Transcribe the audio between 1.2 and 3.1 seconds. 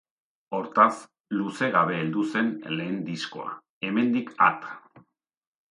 luze gabe heldu zen lehen